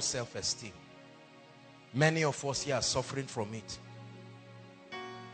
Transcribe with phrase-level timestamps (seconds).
[0.00, 0.72] low self-esteem.
[1.92, 3.78] Many of us here are suffering from it.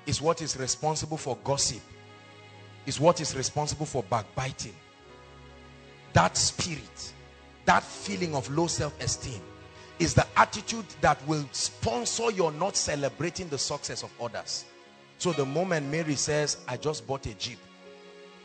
[0.07, 1.83] It's what is responsible for gossip.
[2.85, 4.75] It's what is responsible for backbiting.
[6.15, 7.13] That spirit,
[7.65, 9.41] that feeling of low self-esteem
[10.01, 14.65] is the attitude that will sponsor your not celebrating the success of others.
[15.19, 17.59] So the moment Mary says, I just bought a Jeep.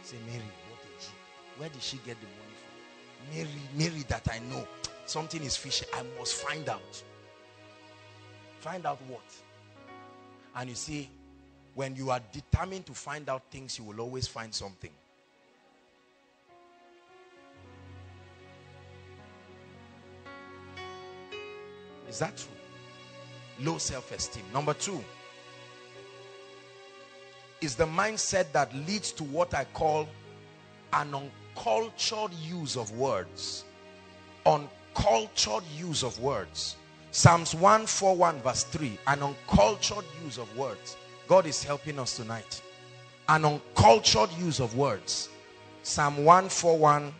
[0.03, 1.15] Say, Mary, what a Jeep.
[1.57, 3.35] Where did she get the money from?
[3.35, 4.67] Mary, Mary that I know.
[5.11, 5.85] Something is fishy.
[5.93, 7.03] I must find out.
[8.61, 9.25] Find out what?
[10.55, 11.09] And you see,
[11.75, 14.89] when you are determined to find out things, you will always find something.
[22.07, 23.67] Is that true?
[23.69, 24.45] Low self-esteem.
[24.53, 25.03] Number two
[27.59, 30.07] is the mindset that leads to what I call
[30.93, 33.65] an uncultured use of words.
[34.45, 34.77] Uncultured
[35.77, 36.75] use of words.
[37.11, 38.97] Psalms 141 verse 3.
[39.07, 40.97] An uncultured use of words.
[41.27, 42.61] God is helping us tonight.
[43.27, 45.29] An uncultured use of words.
[45.83, 47.13] Psalm 141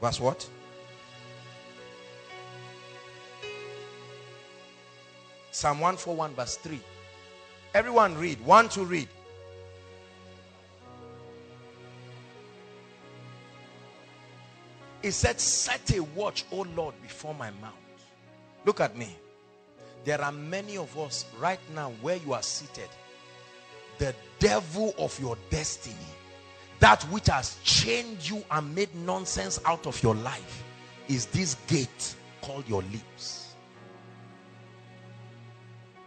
[0.00, 0.48] verse what?
[5.50, 6.80] Psalm 141 verse 3.
[7.74, 8.40] Everyone read.
[8.44, 9.08] One to read.
[15.02, 17.72] He said, set a watch, O Lord, before my mouth.
[18.64, 19.16] Look at me.
[20.04, 22.88] There are many of us right now where you are seated.
[23.98, 25.96] The devil of your destiny,
[26.80, 30.64] that which has chained you and made nonsense out of your life,
[31.08, 33.54] is this gate called your lips.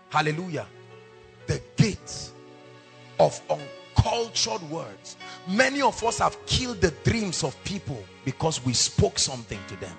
[0.09, 0.67] Hallelujah.
[1.47, 2.31] The gate
[3.19, 3.41] of
[4.01, 5.17] uncultured words.
[5.47, 9.95] Many of us have killed the dreams of people because we spoke something to them.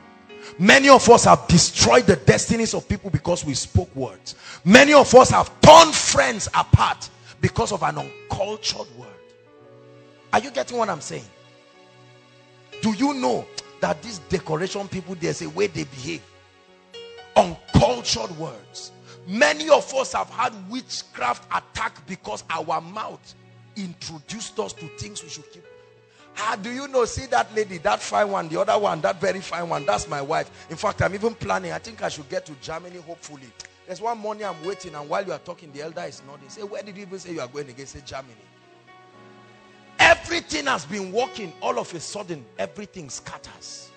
[0.59, 4.35] Many of us have destroyed the destinies of people because we spoke words.
[4.65, 7.09] Many of us have torn friends apart
[7.41, 9.09] because of an uncultured word.
[10.33, 11.25] Are you getting what I'm saying?
[12.81, 13.47] Do you know
[13.81, 16.23] that these decoration people, there's a way they behave?
[17.37, 18.93] Uncultured words.
[19.27, 23.35] Many of us have had witchcraft attack because our mouth
[23.77, 25.65] introduced us to things we should keep
[26.35, 27.05] how do you know?
[27.05, 29.85] See that lady, that fine one, the other one, that very fine one.
[29.85, 30.51] That's my wife.
[30.71, 31.73] In fact, I'm even planning.
[31.73, 33.53] I think I should get to Germany, hopefully.
[33.87, 36.49] There's one morning I'm waiting, and while you are talking, the elder is nodding.
[36.49, 37.87] Say, where did you even say you are going again?
[37.87, 38.35] Say, Germany.
[39.99, 41.53] Everything has been working.
[41.61, 43.91] All of a sudden, everything scatters.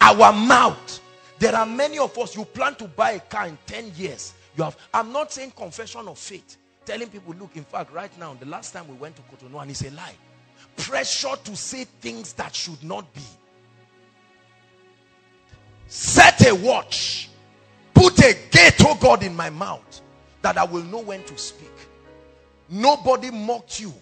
[0.00, 1.00] Our mouth.
[1.38, 4.32] There are many of us, you plan to buy a car in 10 years.
[4.56, 6.56] You have, I'm not saying confession of faith.
[6.84, 9.70] Telling people, look, in fact, right now, the last time we went to Cotonou, and
[9.70, 10.14] it's a lie
[10.76, 13.22] pressure to say things that should not be.
[15.86, 17.28] Set a watch.
[17.94, 20.00] Put a gate, oh God, in my mouth
[20.40, 21.70] that I will know when to speak.
[22.68, 23.92] Nobody mocked you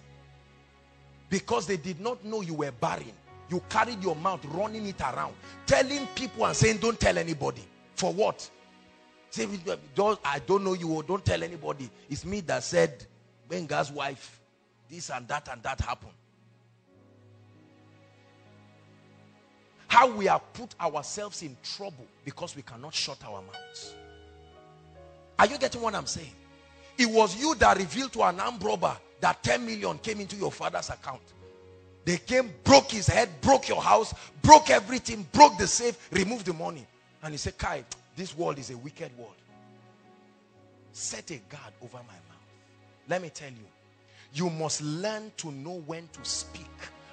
[1.29, 3.11] because they did not know you were barren.
[3.49, 5.33] You carried your mouth running it around,
[5.65, 7.63] telling people and saying, Don't tell anybody.
[7.95, 8.49] For what?
[9.31, 9.47] Say,
[10.25, 11.89] I don't know you, oh, don't tell anybody.
[12.09, 13.05] It's me that said,
[13.49, 14.39] Benga's wife,
[14.89, 16.11] this and that and that happened.
[19.87, 23.95] How we have put ourselves in trouble because we cannot shut our mouths.
[25.39, 26.35] Are you getting what I'm saying?
[26.97, 30.51] It was you that revealed to an armed robber that 10 million came into your
[30.51, 31.21] father's account.
[32.03, 36.53] They came, broke his head, broke your house, broke everything, broke the safe, removed the
[36.53, 36.85] money.
[37.23, 37.83] And he said, Kai,
[38.15, 39.35] this world is a wicked world.
[40.91, 42.47] Set a guard over my mouth.
[43.07, 43.65] Let me tell you,
[44.33, 46.67] you must learn to know when to speak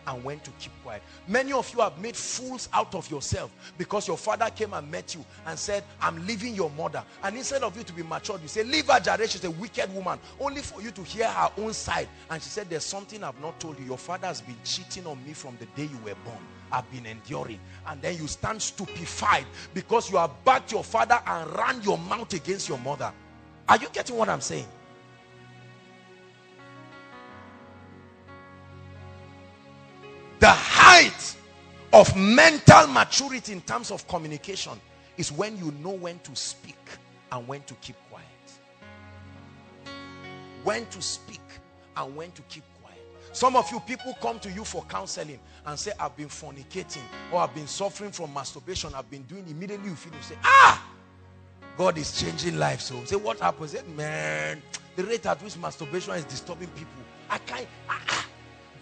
[0.09, 1.03] and when to keep quiet.
[1.27, 5.15] Many of you have made fools out of yourself because your father came and met
[5.15, 7.05] you and said, I'm leaving your mother.
[7.23, 9.31] And instead of you to be matured, you say, leave her, Jared.
[9.31, 10.19] She's a wicked woman.
[10.41, 12.09] Only for you to hear her own side.
[12.31, 13.85] And she said, there's something I've not told you.
[13.85, 16.39] Your father has been cheating on me from the day you were born.
[16.73, 17.61] I've been enduring.
[17.87, 22.33] And then you stand stupefied because you have backed your father and ran your mouth
[22.33, 23.13] against your mother.
[23.69, 24.67] Are you getting what I'm saying?
[30.49, 31.37] The height
[31.93, 34.81] of mental maturity in terms of communication
[35.19, 36.89] is when you know when to speak
[37.31, 38.25] and when to keep quiet.
[40.65, 41.43] When to speak
[41.99, 42.99] and when to keep quiet.
[43.33, 47.41] Some of you people come to you for counseling and say, I've been fornicating or
[47.41, 48.95] I've been suffering from masturbation.
[48.95, 50.83] I've been doing immediately you feel you say, ah,
[51.77, 52.85] God is changing lives.
[52.85, 53.73] So say, what happens?
[53.73, 54.63] Say, man,
[54.97, 57.03] the rate at which masturbation is disturbing people.
[57.29, 58.28] I can't, ah,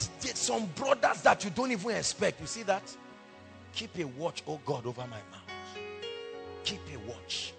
[0.00, 2.40] ah some brothers that you don't even expect.
[2.40, 2.96] You see that?
[3.72, 5.82] Keep a watch, oh God, over my mouth.
[6.64, 7.52] Keep a watch.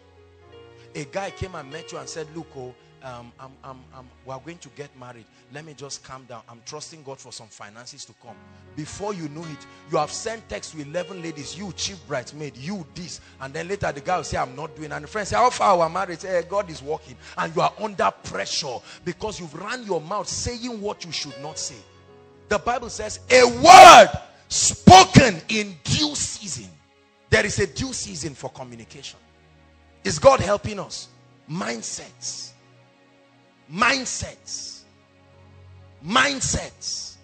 [0.95, 2.73] a guy came and met you and said, look, oh,
[3.03, 5.25] um, I'm, I'm, I'm, we are going to get married.
[5.53, 6.41] Let me just calm down.
[6.49, 8.35] I'm trusting God for some finances to come.
[8.75, 12.85] Before you know it, you have sent text to 11 ladies, you chief bridesmaid, you
[12.95, 13.21] this.
[13.39, 14.91] And then later the guy will say, I'm not doing.
[14.91, 16.23] And the friend say, how far our marriage?
[16.23, 17.15] Hey, God is working.
[17.37, 21.59] And you are under pressure because you've run your mouth saying what you should not
[21.59, 21.75] say.
[22.49, 24.09] The Bible says, a word
[24.47, 26.69] spoken in due season.
[27.29, 29.19] There is a due season for communication.
[30.03, 31.09] Is God helping us?
[31.49, 32.53] Mindsets
[33.71, 34.81] Mindsets.
[36.05, 37.15] Mindsets.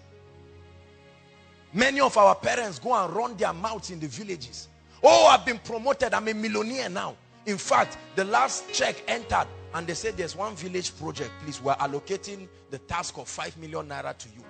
[1.72, 4.68] Many of our parents go and run their mouths in the villages.
[5.02, 6.14] Oh, I've been promoted.
[6.14, 7.16] I'm a millionaire now.
[7.46, 11.30] In fact, the last check entered and they said there's one village project.
[11.42, 14.44] Please, we're allocating the task of 5 million naira to you.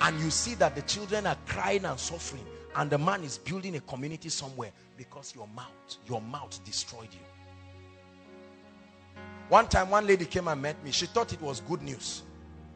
[0.00, 2.44] And you see that the children are crying and suffering.
[2.76, 7.20] And the man is building a community somewhere because your mouth, your mouth destroyed you.
[9.48, 10.90] One time, one lady came and met me.
[10.90, 12.22] She thought it was good news.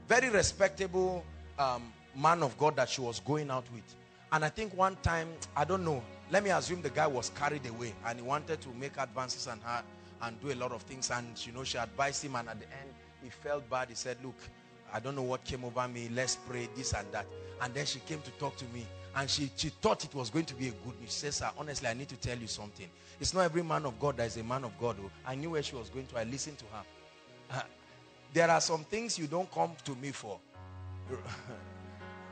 [0.07, 1.25] Very respectable
[1.59, 3.97] um, man of God that she was going out with.
[4.33, 7.67] And I think one time, I don't know, let me assume the guy was carried
[7.67, 9.83] away and he wanted to make advances on her
[10.23, 11.11] and do a lot of things.
[11.11, 12.91] And, you know, she advised him and at the end,
[13.23, 13.89] he felt bad.
[13.89, 14.37] He said, look,
[14.93, 16.09] I don't know what came over me.
[16.15, 17.27] Let's pray this and that.
[17.61, 18.87] And then she came to talk to me
[19.17, 21.11] and she, she thought it was going to be a good news.
[21.11, 22.87] She says, Sir, honestly, I need to tell you something.
[23.21, 24.97] It's not every man of God that is a man of God.
[25.27, 26.19] I knew where she was going to.
[26.19, 27.65] I listened to her.
[28.33, 30.39] there are some things you don't come to me for.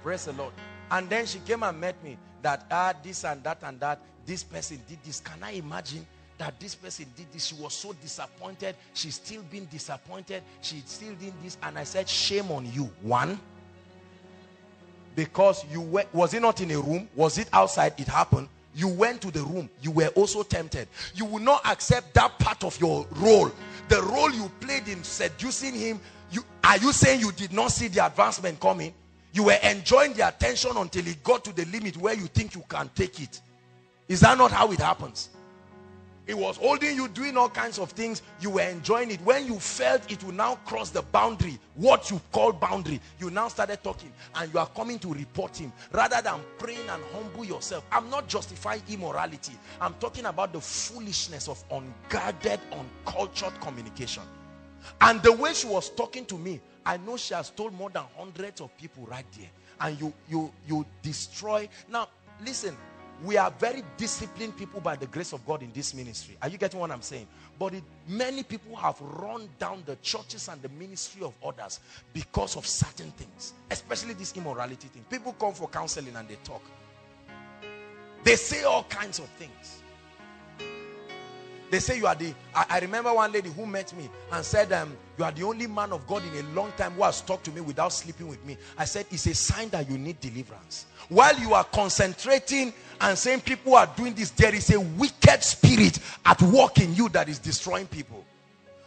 [0.03, 0.53] Praise the Lord.
[0.91, 4.45] And then she came and met me that ah, this and that and that, this
[4.45, 5.21] person did this.
[5.21, 6.07] Can I imagine
[6.39, 7.47] that this person did this?
[7.47, 8.77] She was so disappointed.
[8.95, 10.43] She's still being disappointed.
[10.61, 11.57] She still did this.
[11.63, 12.91] And I said, shame on you.
[13.03, 13.39] One,
[15.15, 17.09] because you went, was it not in a room?
[17.17, 17.95] Was it outside?
[17.99, 18.49] It happened.
[18.75, 19.71] You went to the room.
[19.81, 20.89] You were also tempted.
[21.15, 23.51] You will not accept that part of your role.
[23.89, 25.99] The role you played in seducing him.
[26.31, 28.93] You, are you saying you did not see the advancement coming?
[29.33, 32.65] You were enjoying the attention until it got to the limit where you think you
[32.69, 33.41] can take it.
[34.09, 35.31] Is that not how it happens?
[36.27, 38.23] It was holding you, doing all kinds of things.
[38.41, 39.21] You were enjoying it.
[39.21, 43.47] When you felt it will now cross the boundary, what you call boundary, you now
[43.47, 47.85] started talking and you are coming to report him rather than praying and humble yourself.
[47.93, 49.53] I'm not justifying immorality.
[49.81, 54.25] I'm talking about the foolishness of unguarded, uncultured communication.
[55.01, 58.05] And the way she was talking to me, I know she has told more than
[58.17, 59.51] hundreds of people right there.
[59.81, 61.69] And you, you, you destroy.
[61.89, 62.09] Now,
[62.45, 62.77] listen,
[63.25, 66.37] we are very disciplined people by the grace of God in this ministry.
[66.43, 67.27] Are you getting what I'm saying?
[67.59, 71.81] But it, many people have run down the churches and the ministry of others
[72.13, 75.05] because of certain things, especially this immorality thing.
[75.09, 76.63] People come for counseling and they talk.
[78.23, 79.83] They say all kinds of things.
[81.71, 84.73] They say you are the, I, I, remember one lady who met me and said,
[84.73, 87.45] um, you are the only man of God in a long time who has talked
[87.47, 88.57] to me without sleeping with me.
[88.79, 90.87] I said, it's a sign that you need deliverance.
[91.09, 95.99] While you are concentrating and saying people are doing this, there is a wicked spirit
[96.25, 98.25] at work in you that is destroying people.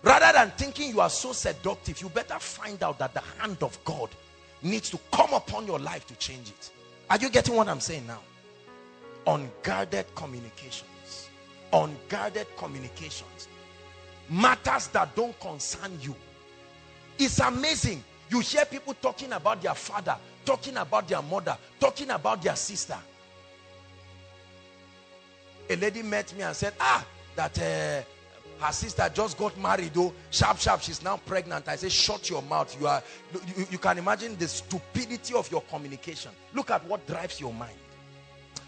[0.02, 3.78] Rather than thinking you are so seductive, you better find out that the hand of
[3.84, 4.10] God
[4.62, 6.72] needs to come upon your life to change it.
[7.10, 8.20] Are you getting what I'm saying now?
[9.28, 10.88] Unguarded communication
[11.74, 13.48] unguarded communications
[14.30, 16.16] matters that don't concern you.
[17.18, 18.04] It's amazing.
[18.30, 22.98] You hear people talking about their father talking about their mother talking about their sister.
[25.70, 30.14] A lady met me and said ah that uh, her sister just got married though
[30.32, 31.68] sharp sharp she's now pregnant.
[31.68, 32.76] I say shut your mouth.
[32.80, 33.04] You are
[33.56, 36.32] you, you can imagine the stupidity of your communication.
[36.54, 37.78] Look at what drives your mind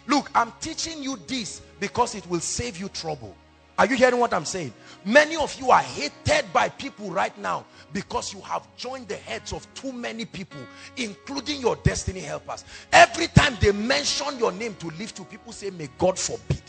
[0.08, 3.36] Look, I'm teaching you this because it will save you trouble.
[3.78, 4.74] Are you hearing what I'm saying?
[5.06, 9.54] Many of you are hated by people right now because you have joined the heads
[9.54, 10.60] of too many people,
[10.98, 12.64] including your destiny helpers.
[12.94, 16.62] Every time they mention your name to lift you, people say, may God forbid.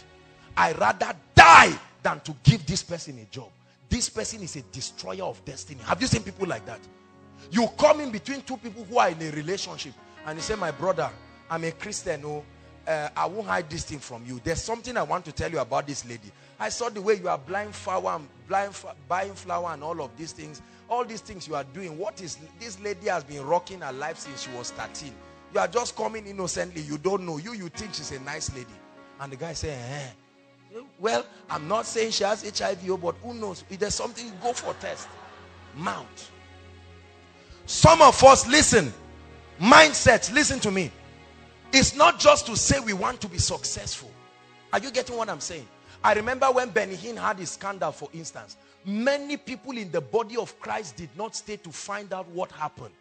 [0.57, 3.51] I rather die than to give this person a job.
[3.89, 5.81] This person is a destroyer of destiny.
[5.85, 6.81] Have you seen people like that?
[7.51, 9.93] You come in between two people who are in a relationship
[10.25, 11.11] and you say, my brother,
[11.51, 12.45] I'm a Christian, oh,
[12.87, 14.41] uh, I won't hide this thing from you.
[14.43, 16.33] There's something I want to tell you about this lady.
[16.59, 18.75] I saw the way you are blind flower, blind
[19.09, 20.63] buying flower and all of these things.
[20.89, 21.97] All these things you are doing.
[21.99, 25.13] What is this lady has been rocking her life since she was 13.
[25.55, 26.83] You are just coming innocently.
[26.83, 27.39] You don't know.
[27.39, 28.67] You, you think she's a nice lady.
[29.21, 30.09] And the guy say, eh.
[30.99, 33.65] Well, I'm not saying she has HIV, but who knows?
[33.69, 35.09] If there's something, go for test.
[35.77, 36.31] Mount.
[37.67, 38.93] Some of us, listen,
[39.61, 40.91] mindset, listen to me.
[41.73, 44.11] It's not just to say we want to be successful.
[44.73, 45.67] Are you getting what I'm saying?
[46.05, 48.57] I remember when Benny Hinn had his scandal, for instance.
[48.85, 52.93] Many people in the body of Christ did not stay to find out what happened.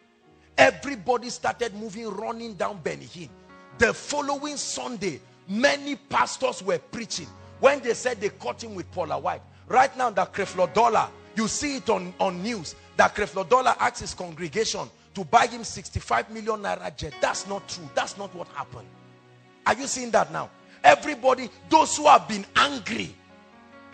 [0.56, 3.28] Everybody started moving, running down Benny Hinn.
[3.78, 7.26] The following Sunday, many pastors were preaching.
[7.60, 9.42] When they said they caught him with Paula White.
[9.68, 12.74] Right now, the Creflo Dollar, you see it on, on news.
[12.96, 17.14] That Creflo Dollar asked his congregation to buy him 65 million naira jet.
[17.20, 17.88] That's not true.
[17.94, 18.86] That's not what happened.
[19.66, 20.50] Are you seeing that now?
[20.82, 23.14] Everybody, those who have been angry.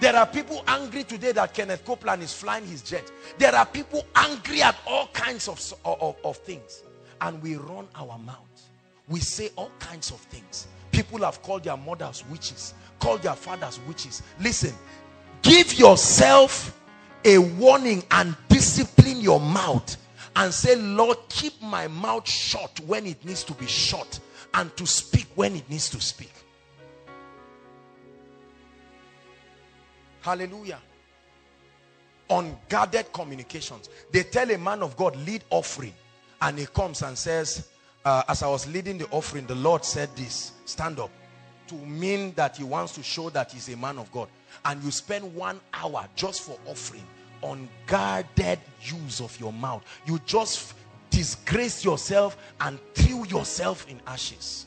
[0.00, 3.10] There are people angry today that Kenneth Copeland is flying his jet.
[3.36, 6.82] There are people angry at all kinds of, of, of things.
[7.20, 8.36] And we run our mouth.
[9.08, 10.68] We say all kinds of things.
[10.92, 14.22] People have called their mothers witches, called their fathers witches.
[14.40, 14.72] Listen,
[15.42, 16.80] give yourself
[17.24, 19.96] a warning and discipline your mouth
[20.38, 24.20] and say, Lord, keep my mouth shut when it needs to be shut
[24.54, 26.32] and to speak when it needs to speak.
[30.20, 30.78] Hallelujah.
[32.30, 33.90] Unguarded communications.
[34.12, 35.94] They tell a man of God, lead offering.
[36.40, 37.68] And he comes and says,
[38.04, 41.10] uh, as I was leading the offering, the Lord said this, stand up.
[41.66, 44.28] To mean that he wants to show that he's a man of God.
[44.64, 47.04] And you spend one hour just for offering.
[47.42, 49.84] Unguarded use of your mouth.
[50.06, 50.74] You just
[51.10, 54.66] disgrace yourself and threw yourself in ashes.